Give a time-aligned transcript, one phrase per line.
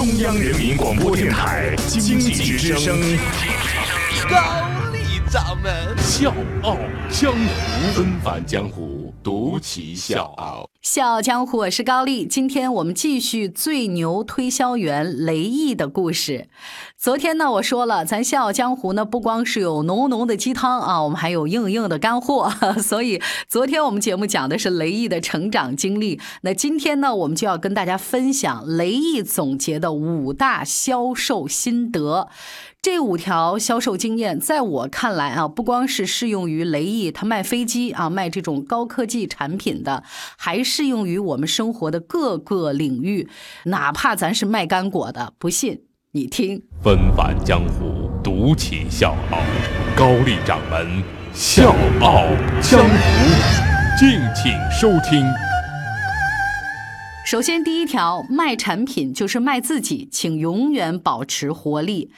[0.00, 2.98] 中央人民广播电台经济之声，
[4.30, 4.56] 高
[4.94, 6.78] 丽掌门笑傲
[7.10, 10.66] 江湖，纷繁江湖，独骑笑傲。
[10.82, 12.24] 笑傲江湖，我是高丽。
[12.24, 16.48] 今天我们继续最牛推销员雷毅的故事。
[16.96, 22.50] 昨天呢，我说了，咱笑傲江湖呢，不光是有浓浓的鸡汤啊，我们还有硬硬的干货。
[22.82, 26.18] 所以昨天我们节目讲的是雷毅的成长经历。
[26.40, 32.28] 那今天呢，我们就要跟大家分享雷毅总结的五大销售心得。
[32.82, 40.02] 这五条销售经验，在我看来啊，不光是适用于雷毅他卖飞机啊，卖这种高科技产品的，
[40.38, 43.28] 还是适用于我们生活的各个领域。
[43.64, 46.62] 哪怕咱是卖干果的，不信你听。
[46.80, 49.38] 纷繁江湖，独起笑傲，
[49.96, 51.02] 高丽掌门
[51.34, 52.22] 笑傲
[52.62, 52.94] 江湖，
[53.98, 55.26] 敬请收听。
[57.26, 62.10] 首先，第一条，卖产品就是卖自己，请永远保持活力。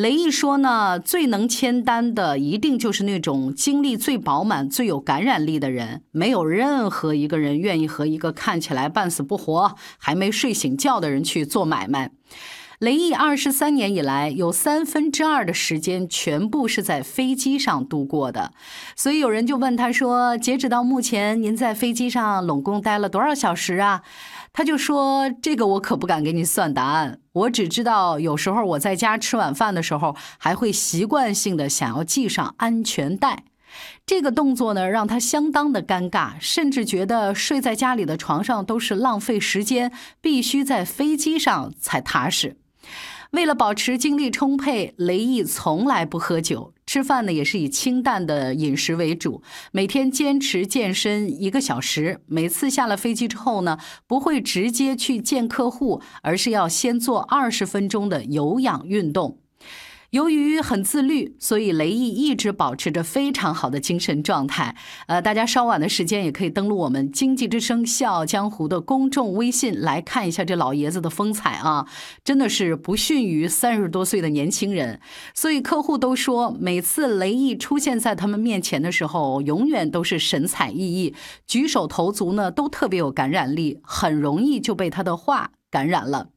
[0.00, 6.00] 雷毅说呢，最能签单的一定就是那种精力最饱满、最有感染力的人。
[6.10, 12.12] 没有任何一个人愿意和一个看起来半死不活、还没睡醒觉的人去做买卖。
[12.78, 18.54] 雷毅二十三年以来，有三分之二的时间全部是在飞机上度过的。
[18.96, 24.00] 所以有人就问他说：“截止到目前，您在飞机上拢共待了多少小时啊？”
[24.52, 33.44] 他就说：“这个我可不敢给你算答案，我只知道有时候我在家吃晚饭的时候，还会习惯性的想要系上安全带。
[34.04, 42.56] 这个动作呢，让他相当的尴尬，甚至觉得睡在家里的床上都是浪费时间，必须在飞机上才踏实。”
[43.30, 49.44] 为了保持精力充沛，雷毅从来不喝酒，吃饭呢也是以清淡的饮食为主。
[49.70, 59.39] 每天坚持健身一个小时，每次下了飞机之后呢，不会直接去见客户，而是要先做二十分钟的有氧运动。
[60.10, 64.74] 由于很自律，所以雷毅一直保持着非常好的精神状态。
[65.06, 71.86] 呃，大家稍晚的时间也可以登录我们经济之声《笑傲江湖》的公众微信来看一下这老爷子的风采啊，
[72.24, 75.00] 真的是不逊于三十多岁的年轻人。
[75.32, 81.14] 所以客户都说，每次雷毅出现在他们面前的时候，永远都是神采奕奕，
[81.46, 86.30] 举手投足呢都特别有感染力，很容易就被他的话感染了。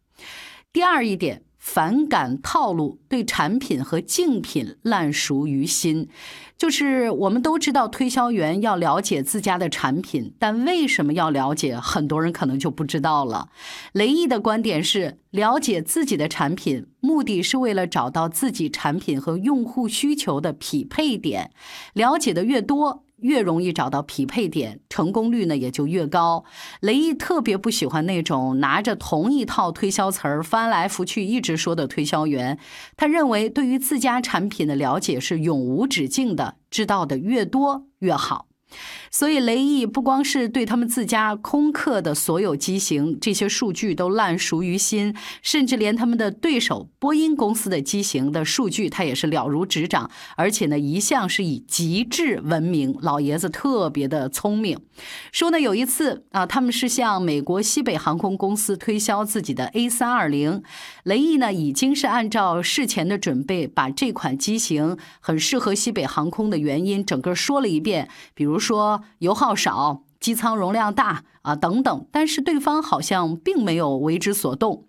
[0.72, 1.41] 第二一点。
[1.63, 6.09] 反感套路，对产品和竞品烂熟于心。
[6.57, 11.79] 就是我们都知道，推销员要了解自家的产品，但为什么要了解？
[11.79, 13.47] 很多人可能就不知道了。
[13.94, 21.52] 雷毅的观点是，了解自己的产品，目的是为了找到自己产品和用户需求的匹配点。
[21.94, 23.06] 了解的越多。
[23.23, 26.45] 越容易找到匹配点，成功率呢也就越高。
[26.81, 32.59] 雷毅特别不喜欢那种拿着同一套推销词儿翻来覆去一直说的推销员。
[32.95, 38.47] 他认为，对于自家产品的了解是永无止境的，知道的越多越好。
[39.11, 52.97] 所以雷毅不光是对他们自家空客的所有机型这些数据都烂熟于心，甚至连他们的对手波音公司的机型的数据他也是了如指掌，而且呢一向是以极致闻名。
[53.01, 54.79] 老爷子特别的聪明，
[55.31, 60.63] 说呢有一次啊，他们是向美国西北航空公司推销自己的 A 三二零，
[61.03, 69.03] 雷毅呢已经是按照事前的准备，把这款机型很适合西北航空的原因整个说了一遍，比如说。
[69.19, 74.85] 油耗少，机舱容量大啊，等等，但是对方好像并没有为之所动。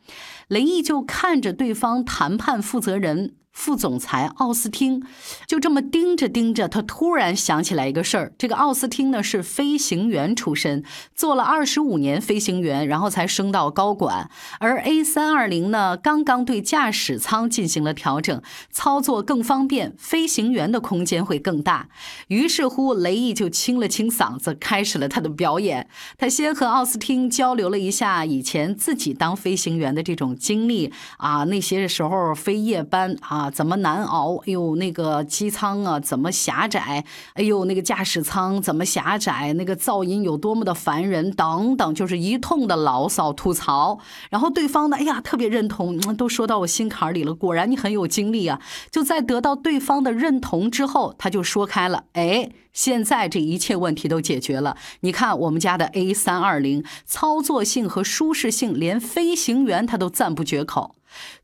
[0.49, 3.35] 雷毅就看着对方谈判负责人。
[3.55, 5.03] 副总裁奥斯汀
[5.47, 8.33] 就这么盯着盯着，他突然想起来一个事儿。
[8.37, 10.85] 这个奥斯汀呢是飞行员出身，
[11.15, 14.29] 做了二十五年飞行员，然后才升到高管。
[14.59, 18.43] 而 A 三二零呢，刚刚对驾驶舱进行了调整，
[18.73, 21.89] 操作更方便，飞行员的空间会更大。
[22.27, 25.89] 于是乎，雷毅就清了清嗓子，开始了他的表演。
[26.19, 33.44] 他先和奥斯汀交流了一下以前自己当飞行员的这种经历啊，那些时候飞夜班啊。
[33.51, 34.37] 怎么难熬？
[34.47, 37.05] 哎呦，那个机舱啊，怎么狭窄？
[37.35, 39.53] 哎呦，那个驾驶舱怎么狭窄？
[39.55, 41.31] 那个噪音有多么的烦人？
[41.33, 43.99] 等等，就是一通的牢骚吐槽。
[44.31, 47.35] 然后对方呢，哎呀，特别认同，都说到我心坎里了。
[47.35, 48.61] 果然你很有经历啊！
[48.91, 52.05] 就在得到对方的认同之后，他就说开了。
[52.13, 54.77] 哎，现在这一切问题都解决了。
[55.01, 60.95] 你看我们家的 A 三二零，操作性和舒适性，连飞行员他都赞不绝口。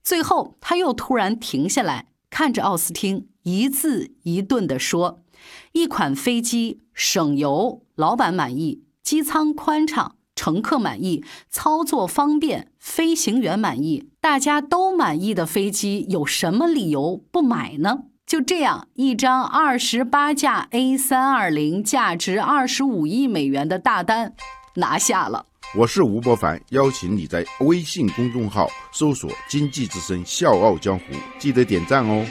[0.02, 5.22] 最后，他又突然停下来，看着奥斯汀，一字一顿地说
[5.72, 18.04] ：“一款飞机省油，老板满意，机舱宽敞，乘客满意，操作方便，飞行员满意，大家都满意的飞机，有什么理由不买呢？
[18.26, 24.34] 就这样，一张二十八架 A 三二零，价值二十五亿美元的大单
[24.76, 25.46] 拿下了。
[25.72, 31.04] 我是吴伯凡，邀请你在微信公众号搜索“经济之声笑傲江湖”，
[31.38, 32.26] 记得点赞哦。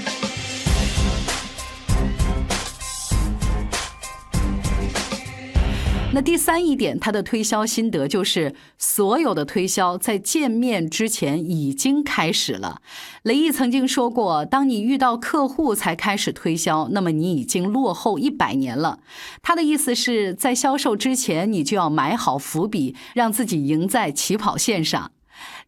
[6.12, 12.82] 那第三一点，他的推销心得就是，所有的推销在见面之前已经开始了。
[13.22, 19.00] 雷毅曾经说过，当你遇到客户才开始推销，那么你已经落后一百年了。
[19.44, 25.12] 他的意思是在销售之前，你就要埋好伏笔，让自己赢在起跑线上。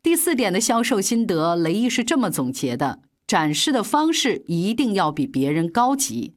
[0.01, 6.33] 第四点的销售心得，雷毅是这么总结的：展示的方式一定要比别人高级。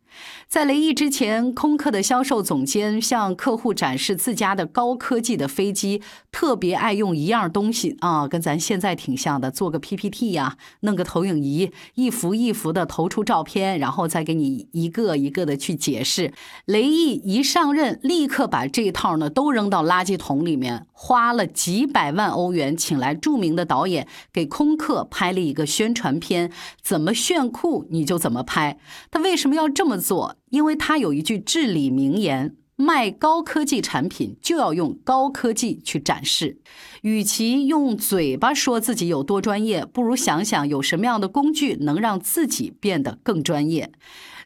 [0.46, 6.00] 在雷毅之前，空客的销售总监向客户展示自家的高科技的飞机，
[6.30, 16.32] 特别爱用一样东西啊，跟咱现在挺像的，做个 PPT 呀，弄个投影仪，一幅一幅的投出照片，然后再给你一个一个的去解释。
[16.66, 28.78] 雷毅一上任，立刻把这套呢都扔到垃圾桶里面，花了几百万欧元，请来著名的导演给空客拍了一个宣传片，怎么炫酷你就怎么拍。
[29.10, 30.03] 他为什么要这么？
[30.04, 36.58] 做，因为他有一句至理名言：卖高科技产品就要用高科技去展示。
[37.00, 43.90] 与其用嘴巴说自己有多专业，不如想想有什么样的工具能让自己变得更专业。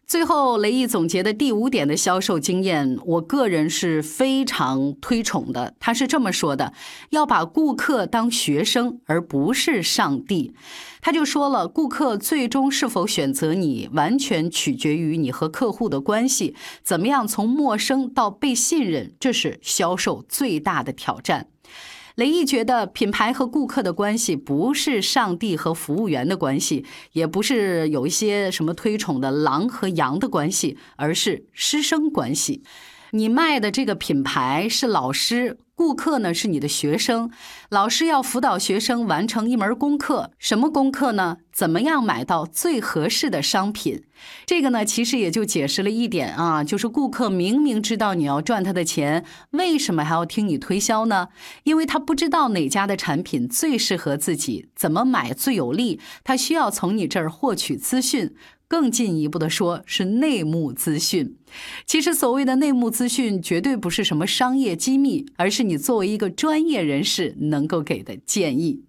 [0.09, 5.75] 最后，雷毅总结的第五点的销售经验，我个人是非常推崇的。
[5.79, 6.73] 他是这么说的：
[7.11, 10.55] 要把顾客当学生，而不是上帝。
[11.03, 16.57] 他就说了，顾客最终是否选择你，完全取决于你和客户的关系。
[16.83, 21.49] 怎么样从陌生到被信任，这是销售最大的挑战。
[22.19, 32.65] 雷毅觉得，品牌和顾客的关系不是上帝和服务员的关系，也不是有一些什么推崇的狼和羊的关系，而是师生关系。
[33.13, 35.59] 你卖的这个品牌是老师。
[35.79, 37.31] 顾客呢是你的学生，
[37.69, 41.37] 老师要辅导学生完成一门功课，什么功课呢？
[41.53, 44.03] 怎么样买到最合适的商品？
[44.45, 51.29] 这个呢，其实也就解释了一点啊，就是顾客明明知道你要赚他的钱，为什么还要听你推销呢？
[51.63, 58.35] 因为他不知道哪家的产品最适合自己，怎么买最有利，他需要从你这儿获取资讯。
[58.69, 61.35] 更进一步的说，是内幕资讯。
[61.87, 68.83] 其实，所谓的内幕资讯，绝对不是什么商业机密，而是你作为一个专业人士能够给的建议。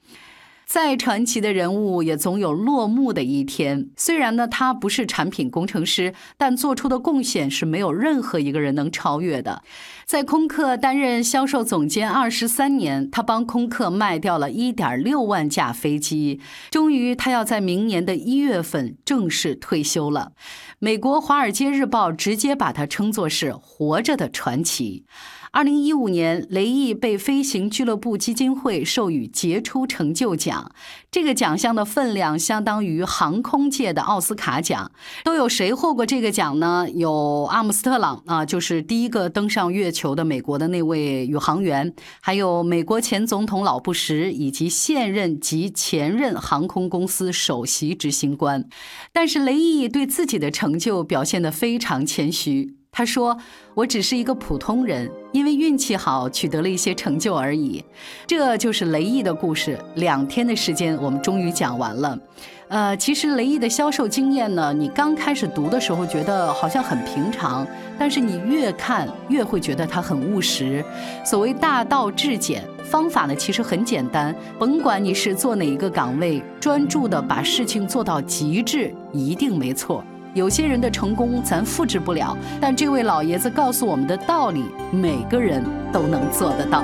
[0.70, 3.90] 再传奇的人物也总有落幕的一天。
[3.98, 9.64] 虽然呢，他不是产品工程师，但做出的贡献是没有任何一个人能超越的。
[10.06, 16.40] 在空客担任销售总监二十三年，他帮空客卖掉了一点六万架飞机。
[16.70, 20.34] 终于，他要在明年的一月份正式退休了。
[20.78, 25.04] 美国《华尔街日报》直接把他称作是活着的传奇。
[25.52, 30.72] 二零一五年，雷毅被飞行俱乐部基金会授予杰出成就奖，
[31.10, 34.92] 这个奖项的分量相当于航空界的奥斯卡奖。
[35.24, 36.88] 都有谁获过这个奖呢？
[36.94, 48.70] 有阿姆斯特朗啊，就是第一个登上月球的美国的那位宇航员，还有美国前总统老布什以及现任及前任航空公司首席执行官。
[49.12, 52.79] 但是雷毅对自己的成就表现得非常谦虚。
[52.92, 53.38] 他说
[53.74, 57.84] ：“我只是一个普通人，因为运气好取得了一些成就而已。”
[58.28, 59.80] 这就是雷毅的故事。
[59.96, 62.20] 两天的时间，我们终于讲完了。
[62.68, 67.66] 呃，其实雷毅的销售经验呢，你刚开始读的时候觉得好像很平常，
[67.98, 70.84] 但是你越看越会觉得他很务实。
[71.26, 74.36] 所谓大道至简，方法呢其实很简单。
[74.60, 80.04] 甭管你是做哪一个岗位，专注的把事情做到极致，一定没错。
[80.36, 86.84] 有些人的成功咱复制不了，但这位老爷子告诉我们的道理，每个人都能做得到。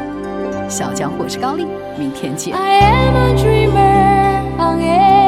[0.67, 2.55] 小江我是高丽，明天见。
[2.55, 5.24] I am a dreamer on air,